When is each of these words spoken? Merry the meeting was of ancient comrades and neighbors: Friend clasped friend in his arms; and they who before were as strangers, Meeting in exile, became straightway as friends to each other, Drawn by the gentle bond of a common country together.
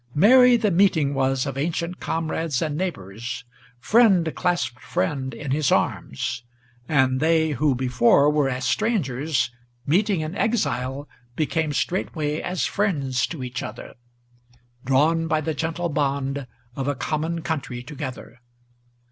Merry 0.15 0.57
the 0.57 0.71
meeting 0.71 1.13
was 1.13 1.45
of 1.45 1.59
ancient 1.59 1.99
comrades 1.99 2.59
and 2.59 2.75
neighbors: 2.75 3.43
Friend 3.79 4.33
clasped 4.35 4.81
friend 4.81 5.31
in 5.31 5.51
his 5.51 5.71
arms; 5.71 6.41
and 6.89 7.19
they 7.19 7.51
who 7.51 7.75
before 7.75 8.27
were 8.31 8.49
as 8.49 8.65
strangers, 8.65 9.51
Meeting 9.85 10.21
in 10.21 10.35
exile, 10.35 11.07
became 11.35 11.71
straightway 11.71 12.41
as 12.41 12.65
friends 12.65 13.27
to 13.27 13.43
each 13.43 13.61
other, 13.61 13.93
Drawn 14.83 15.27
by 15.27 15.39
the 15.39 15.53
gentle 15.53 15.87
bond 15.89 16.47
of 16.75 16.87
a 16.87 16.95
common 16.95 17.43
country 17.43 17.83
together. 17.83 18.39